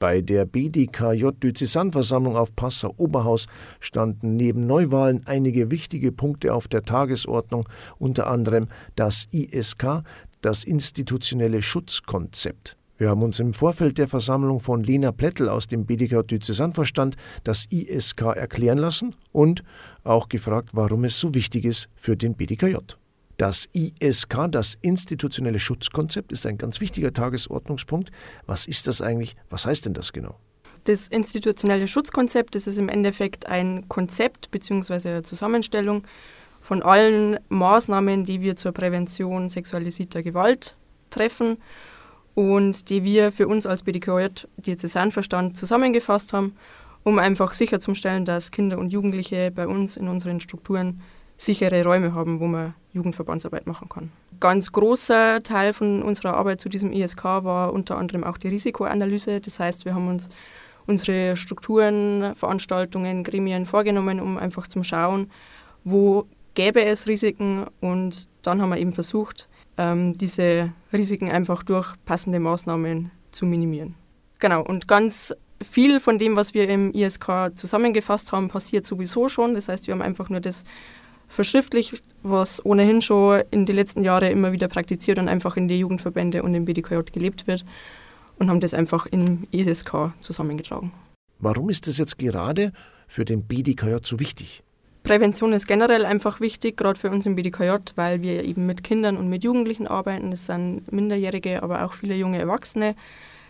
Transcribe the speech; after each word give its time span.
Bei 0.00 0.22
der 0.22 0.46
BDKJ-Diözesanversammlung 0.46 2.34
auf 2.34 2.56
Passau-Oberhaus 2.56 3.48
standen 3.80 4.34
neben 4.34 4.66
Neuwahlen 4.66 5.26
einige 5.26 5.70
wichtige 5.70 6.10
Punkte 6.10 6.54
auf 6.54 6.68
der 6.68 6.84
Tagesordnung, 6.84 7.68
unter 7.98 8.26
anderem 8.26 8.68
das 8.96 9.28
ISK, 9.30 10.02
das 10.40 10.64
institutionelle 10.64 11.60
Schutzkonzept. 11.60 12.78
Wir 12.96 13.10
haben 13.10 13.22
uns 13.22 13.40
im 13.40 13.52
Vorfeld 13.52 13.98
der 13.98 14.08
Versammlung 14.08 14.60
von 14.60 14.82
Lena 14.82 15.12
Plättel 15.12 15.50
aus 15.50 15.66
dem 15.66 15.84
BDK 15.84 16.26
Diözesanverstand 16.26 17.16
das 17.44 17.66
ISK 17.66 18.22
erklären 18.22 18.78
lassen 18.78 19.14
und 19.32 19.62
auch 20.02 20.30
gefragt, 20.30 20.70
warum 20.72 21.04
es 21.04 21.18
so 21.18 21.34
wichtig 21.34 21.66
ist 21.66 21.90
für 21.94 22.16
den 22.16 22.36
BDKJ. 22.36 22.76
Das 23.40 23.70
ISK, 23.72 24.48
das 24.50 24.76
institutionelle 24.82 25.60
Schutzkonzept, 25.60 26.30
ist 26.30 26.44
ein 26.44 26.58
ganz 26.58 26.78
wichtiger 26.82 27.10
Tagesordnungspunkt. 27.10 28.10
Was 28.44 28.66
ist 28.66 28.86
das 28.86 29.00
eigentlich? 29.00 29.34
Was 29.48 29.64
heißt 29.64 29.86
denn 29.86 29.94
das 29.94 30.12
genau? 30.12 30.34
Das 30.84 31.08
institutionelle 31.08 31.88
Schutzkonzept, 31.88 32.54
das 32.54 32.66
ist 32.66 32.76
im 32.76 32.90
Endeffekt 32.90 33.46
ein 33.46 33.88
Konzept 33.88 34.50
bzw. 34.50 35.08
eine 35.08 35.22
Zusammenstellung 35.22 36.06
von 36.60 36.82
allen 36.82 37.38
Maßnahmen, 37.48 38.26
die 38.26 38.42
wir 38.42 38.56
zur 38.56 38.72
Prävention 38.72 39.48
sexualisierter 39.48 40.22
Gewalt 40.22 40.76
treffen 41.08 41.56
und 42.34 42.90
die 42.90 43.04
wir 43.04 43.32
für 43.32 43.48
uns 43.48 43.64
als 43.64 43.84
BDKJ 43.84 44.44
Diözesanverstand 44.58 45.56
zusammengefasst 45.56 46.34
haben, 46.34 46.56
um 47.04 47.18
einfach 47.18 47.54
sicherzustellen, 47.54 48.26
dass 48.26 48.50
Kinder 48.50 48.76
und 48.76 48.92
Jugendliche 48.92 49.50
bei 49.50 49.66
uns 49.66 49.96
in 49.96 50.08
unseren 50.08 50.40
Strukturen 50.40 51.00
sichere 51.40 51.82
Räume 51.84 52.14
haben, 52.14 52.38
wo 52.38 52.46
man 52.46 52.74
Jugendverbandsarbeit 52.92 53.66
machen 53.66 53.88
kann. 53.88 54.12
Ganz 54.40 54.72
großer 54.72 55.42
Teil 55.42 55.72
von 55.72 56.02
unserer 56.02 56.34
Arbeit 56.34 56.60
zu 56.60 56.68
diesem 56.68 56.92
ISK 56.92 57.24
war 57.24 57.72
unter 57.72 57.96
anderem 57.96 58.24
auch 58.24 58.36
die 58.36 58.48
Risikoanalyse. 58.48 59.40
Das 59.40 59.58
heißt, 59.58 59.84
wir 59.84 59.94
haben 59.94 60.08
uns 60.08 60.28
unsere 60.86 61.36
Strukturen, 61.36 62.34
Veranstaltungen, 62.36 63.24
Gremien 63.24 63.64
vorgenommen, 63.64 64.20
um 64.20 64.36
einfach 64.36 64.66
zu 64.66 64.82
schauen, 64.82 65.30
wo 65.84 66.26
gäbe 66.54 66.84
es 66.84 67.06
Risiken 67.06 67.66
und 67.80 68.28
dann 68.42 68.60
haben 68.60 68.70
wir 68.70 68.78
eben 68.78 68.92
versucht, 68.92 69.48
ähm, 69.78 70.18
diese 70.18 70.72
Risiken 70.92 71.30
einfach 71.30 71.62
durch 71.62 71.94
passende 72.04 72.40
Maßnahmen 72.40 73.10
zu 73.30 73.46
minimieren. 73.46 73.94
Genau, 74.40 74.62
und 74.62 74.88
ganz 74.88 75.34
viel 75.62 76.00
von 76.00 76.18
dem, 76.18 76.36
was 76.36 76.54
wir 76.54 76.68
im 76.68 76.92
ISK 76.92 77.52
zusammengefasst 77.54 78.32
haben, 78.32 78.48
passiert 78.48 78.84
sowieso 78.84 79.28
schon. 79.28 79.54
Das 79.54 79.68
heißt, 79.68 79.86
wir 79.86 79.92
haben 79.92 80.02
einfach 80.02 80.28
nur 80.30 80.40
das 80.40 80.64
verschriftlicht, 81.30 82.02
was 82.22 82.64
ohnehin 82.64 83.00
schon 83.00 83.42
in 83.50 83.64
den 83.64 83.76
letzten 83.76 84.02
Jahren 84.02 84.30
immer 84.30 84.52
wieder 84.52 84.68
praktiziert 84.68 85.18
und 85.18 85.28
einfach 85.28 85.56
in 85.56 85.68
die 85.68 85.78
Jugendverbände 85.78 86.42
und 86.42 86.54
im 86.54 86.66
BDKJ 86.66 87.12
gelebt 87.12 87.46
wird 87.46 87.64
und 88.36 88.50
haben 88.50 88.60
das 88.60 88.74
einfach 88.74 89.06
im 89.06 89.46
ISK 89.52 90.12
zusammengetragen. 90.20 90.92
Warum 91.38 91.70
ist 91.70 91.86
das 91.86 91.96
jetzt 91.96 92.18
gerade 92.18 92.72
für 93.06 93.24
den 93.24 93.44
BDKJ 93.44 93.98
so 94.02 94.20
wichtig? 94.20 94.62
Prävention 95.02 95.54
ist 95.54 95.66
generell 95.66 96.04
einfach 96.04 96.40
wichtig, 96.40 96.76
gerade 96.76 96.98
für 96.98 97.10
uns 97.10 97.24
im 97.24 97.36
BDKJ, 97.36 97.76
weil 97.94 98.20
wir 98.20 98.44
eben 98.44 98.66
mit 98.66 98.84
Kindern 98.84 99.16
und 99.16 99.28
mit 99.28 99.44
Jugendlichen 99.44 99.86
arbeiten. 99.86 100.30
Das 100.30 100.46
sind 100.46 100.92
Minderjährige, 100.92 101.62
aber 101.62 101.84
auch 101.84 101.94
viele 101.94 102.14
junge 102.14 102.38
Erwachsene 102.38 102.94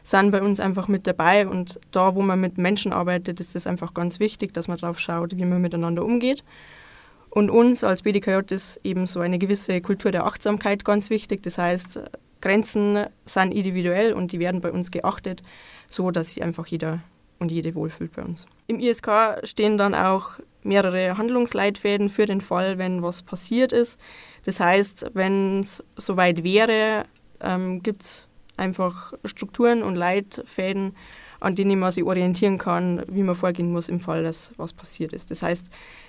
sind 0.02 0.30
bei 0.30 0.42
uns 0.42 0.60
einfach 0.60 0.86
mit 0.86 1.06
dabei. 1.06 1.48
Und 1.48 1.80
da, 1.90 2.14
wo 2.14 2.22
man 2.22 2.40
mit 2.40 2.56
Menschen 2.56 2.92
arbeitet, 2.92 3.40
ist 3.40 3.56
es 3.56 3.66
einfach 3.66 3.94
ganz 3.94 4.20
wichtig, 4.20 4.54
dass 4.54 4.68
man 4.68 4.78
darauf 4.78 5.00
schaut, 5.00 5.36
wie 5.36 5.44
man 5.44 5.60
miteinander 5.60 6.04
umgeht. 6.04 6.44
Und 7.30 7.50
uns 7.50 7.84
als 7.84 8.02
BDKJ 8.02 8.52
ist 8.52 8.80
eben 8.82 9.06
so 9.06 9.20
eine 9.20 9.38
gewisse 9.38 9.80
Kultur 9.80 10.10
der 10.10 10.26
Achtsamkeit 10.26 10.84
ganz 10.84 11.10
wichtig. 11.10 11.42
Das 11.42 11.58
heißt, 11.58 12.00
Grenzen 12.40 13.06
sind 13.24 13.52
individuell 13.52 14.12
und 14.12 14.32
die 14.32 14.40
werden 14.40 14.60
bei 14.60 14.72
uns 14.72 14.90
geachtet, 14.90 15.42
so 15.88 16.10
dass 16.10 16.30
sich 16.30 16.42
einfach 16.42 16.66
jeder 16.66 17.00
und 17.38 17.50
jede 17.50 17.74
wohlfühlt 17.74 18.12
bei 18.14 18.22
uns. 18.22 18.46
Im 18.66 18.80
ISK 18.80 19.10
stehen 19.44 19.78
dann 19.78 19.94
auch 19.94 20.40
mehrere 20.62 21.16
Handlungsleitfäden 21.16 22.10
für 22.10 22.26
den 22.26 22.40
Fall, 22.40 22.78
wenn 22.78 23.02
was 23.02 23.22
passiert 23.22 23.72
ist. 23.72 23.98
Das 24.44 24.60
heißt, 24.60 25.10
wenn 25.14 25.60
es 25.60 25.84
soweit 25.96 26.44
wäre, 26.44 27.04
ähm, 27.40 27.82
gibt 27.82 28.02
es 28.02 28.28
einfach 28.56 29.14
Strukturen 29.24 29.82
und 29.82 29.96
Leitfäden, 29.96 30.94
an 31.40 31.54
denen 31.54 31.78
man 31.78 31.92
sich 31.92 32.04
orientieren 32.04 32.58
kann, 32.58 33.02
wie 33.08 33.22
man 33.22 33.34
vorgehen 33.34 33.72
muss 33.72 33.88
im 33.88 34.00
Fall, 34.00 34.22
dass 34.22 34.52
was 34.56 34.72
passiert 34.72 35.12
ist. 35.12 35.30
Das 35.30 35.42
heißt, 35.42 35.68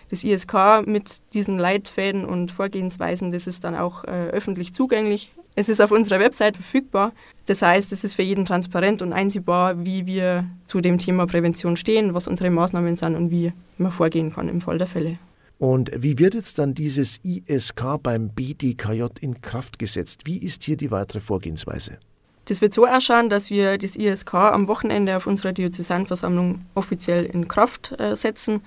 das 0.09 0.23
ISK 0.23 0.85
mit 0.85 1.21
diesen 1.33 1.57
Leitfäden 1.57 2.25
und 2.25 2.51
Vorgehensweisen, 2.51 3.31
das 3.31 3.47
ist 3.47 3.63
dann 3.63 3.75
auch 3.75 4.03
äh, 4.03 4.27
öffentlich 4.29 4.73
zugänglich. 4.73 5.33
Es 5.55 5.69
ist 5.69 5.81
auf 5.81 5.91
unserer 5.91 6.19
Website 6.19 6.55
verfügbar. 6.55 7.13
Das 7.45 7.61
heißt, 7.61 7.91
es 7.91 8.03
ist 8.03 8.15
für 8.15 8.21
jeden 8.21 8.45
transparent 8.45 9.01
und 9.01 9.13
einsehbar, 9.13 9.85
wie 9.85 10.05
wir 10.05 10.45
zu 10.65 10.79
dem 10.79 10.97
Thema 10.97 11.27
Prävention 11.27 11.75
stehen, 11.75 12.13
was 12.13 12.27
unsere 12.27 12.49
Maßnahmen 12.49 12.95
sind 12.95 13.15
und 13.15 13.31
wie 13.31 13.51
man 13.77 13.91
vorgehen 13.91 14.33
kann 14.33 14.47
im 14.47 14.61
Fall 14.61 14.77
der 14.77 14.87
Fälle. 14.87 15.17
Und 15.57 15.91
wie 15.95 16.17
wird 16.17 16.33
jetzt 16.33 16.57
dann 16.57 16.73
dieses 16.73 17.19
ISK 17.23 18.01
beim 18.01 18.29
BDKJ 18.29 19.03
in 19.19 19.41
Kraft 19.41 19.77
gesetzt? 19.77 20.21
Wie 20.25 20.37
ist 20.37 20.63
hier 20.63 20.75
die 20.75 20.89
weitere 20.89 21.19
Vorgehensweise? 21.19 21.99
Das 22.45 22.61
wird 22.61 22.73
so 22.73 22.87
ausschauen, 22.87 23.29
dass 23.29 23.49
wir 23.49 23.77
das 23.77 23.95
ISK 23.95 24.33
am 24.33 24.67
Wochenende 24.67 25.15
auf 25.15 25.27
unserer 25.27 25.53
Diözesanversammlung 25.53 26.61
offiziell 26.73 27.25
in 27.25 27.47
Kraft 27.47 27.99
äh, 27.99 28.15
setzen. 28.15 28.61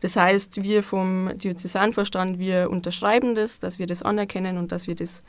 Das 0.00 0.16
heißt, 0.16 0.62
wir 0.62 0.82
vom 0.82 1.30
Diözesanverstand, 1.36 2.38
wir 2.38 2.70
unterschreiben 2.70 3.34
das, 3.34 3.58
dass 3.58 3.78
wir 3.78 3.86
das 3.86 4.02
anerkennen 4.02 4.56
und 4.56 4.72
dass 4.72 4.86
wir 4.86 4.94
das 4.94 5.22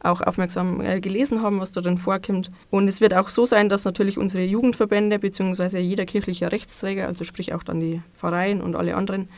auch 0.00 0.20
aufmerksam 0.20 0.80
äh, 0.80 1.00
gelesen 1.00 1.42
haben, 1.42 1.60
was 1.60 1.72
da 1.72 1.80
drin 1.80 1.98
vorkommt. 1.98 2.50
Und 2.70 2.88
es 2.88 3.00
wird 3.00 3.14
auch 3.14 3.28
so 3.28 3.46
sein, 3.46 3.68
dass 3.68 3.84
natürlich 3.84 4.18
unsere 4.18 4.44
Jugendverbände 4.44 5.18
bzw. 5.18 5.78
jeder 5.78 6.04
kirchliche 6.04 6.50
Rechtsträger, 6.52 7.06
also 7.06 7.24
sprich 7.24 7.54
auch 7.54 7.62
dann 7.62 7.80
die 7.80 8.02
Pfarreien 8.14 8.60
und 8.60 8.76
alle 8.76 8.96
anderen, 8.96 9.28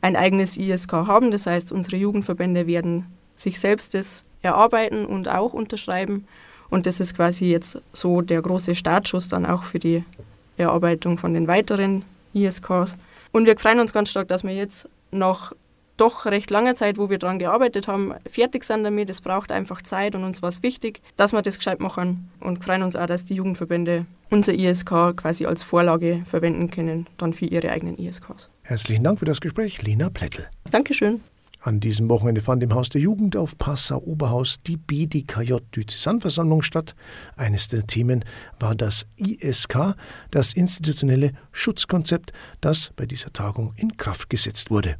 ein 0.00 0.16
eigenes 0.16 0.56
ISK 0.56 0.92
haben. 0.92 1.30
Das 1.30 1.46
heißt, 1.46 1.72
unsere 1.72 1.96
Jugendverbände 1.96 2.66
werden 2.66 3.06
sich 3.36 3.58
selbst 3.58 3.94
das 3.94 4.24
erarbeiten 4.42 5.06
und 5.06 5.28
auch 5.28 5.54
unterschreiben. 5.54 6.26
Und 6.74 6.86
das 6.86 6.98
ist 6.98 7.14
quasi 7.14 7.44
jetzt 7.44 7.80
so 7.92 8.20
der 8.20 8.42
große 8.42 8.74
Startschuss 8.74 9.28
dann 9.28 9.46
auch 9.46 9.62
für 9.62 9.78
die 9.78 10.02
Erarbeitung 10.56 11.18
von 11.18 11.32
den 11.32 11.46
weiteren 11.46 12.04
ISKs. 12.34 12.96
Und 13.30 13.46
wir 13.46 13.56
freuen 13.56 13.78
uns 13.78 13.92
ganz 13.92 14.10
stark, 14.10 14.26
dass 14.26 14.42
wir 14.42 14.52
jetzt 14.52 14.88
nach 15.12 15.52
doch 15.96 16.26
recht 16.26 16.50
langer 16.50 16.74
Zeit, 16.74 16.98
wo 16.98 17.08
wir 17.10 17.18
daran 17.18 17.38
gearbeitet 17.38 17.86
haben, 17.86 18.14
fertig 18.28 18.64
sind 18.64 18.82
damit. 18.82 19.08
Es 19.08 19.20
braucht 19.20 19.52
einfach 19.52 19.82
Zeit 19.82 20.16
und 20.16 20.24
uns 20.24 20.42
war 20.42 20.48
es 20.48 20.64
wichtig, 20.64 21.00
dass 21.16 21.32
wir 21.32 21.42
das 21.42 21.58
gescheit 21.58 21.78
machen 21.78 22.28
und 22.40 22.64
freuen 22.64 22.82
uns 22.82 22.96
auch, 22.96 23.06
dass 23.06 23.24
die 23.24 23.34
Jugendverbände 23.34 24.06
unser 24.30 24.52
ISK 24.52 25.16
quasi 25.16 25.46
als 25.46 25.62
Vorlage 25.62 26.24
verwenden 26.26 26.72
können, 26.72 27.06
dann 27.18 27.34
für 27.34 27.46
ihre 27.46 27.70
eigenen 27.70 27.96
ISKs. 28.00 28.50
Herzlichen 28.62 29.04
Dank 29.04 29.20
für 29.20 29.26
das 29.26 29.40
Gespräch, 29.40 29.80
Lena 29.82 30.10
Plättel. 30.10 30.48
Dankeschön. 30.72 31.20
An 31.64 31.80
diesem 31.80 32.10
Wochenende 32.10 32.42
fand 32.42 32.62
im 32.62 32.74
Haus 32.74 32.90
der 32.90 33.00
Jugend 33.00 33.38
auf 33.38 33.56
Passau-Oberhaus 33.56 34.56
die 34.66 34.76
BDKJ-Diözesanversammlung 34.76 36.60
statt. 36.60 36.94
Eines 37.36 37.68
der 37.68 37.86
Themen 37.86 38.26
war 38.60 38.74
das 38.74 39.06
ISK, 39.16 39.96
das 40.30 40.52
institutionelle 40.52 41.32
Schutzkonzept, 41.52 42.34
das 42.60 42.92
bei 42.96 43.06
dieser 43.06 43.32
Tagung 43.32 43.72
in 43.76 43.96
Kraft 43.96 44.28
gesetzt 44.28 44.70
wurde. 44.70 44.96